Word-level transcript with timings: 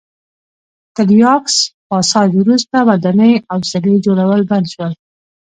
تر 0.95 1.07
یاکس 1.21 1.55
پاساج 1.89 2.31
وروسته 2.37 2.77
ودانۍ 2.87 3.33
او 3.51 3.59
څلي 3.69 3.95
جوړول 4.05 4.41
بند 4.51 4.65
شول. 4.73 4.91